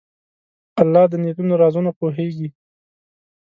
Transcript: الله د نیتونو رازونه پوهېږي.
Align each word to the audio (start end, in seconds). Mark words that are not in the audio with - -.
الله 0.81 1.03
د 1.11 1.13
نیتونو 1.23 1.53
رازونه 1.61 1.91
پوهېږي. 1.99 2.47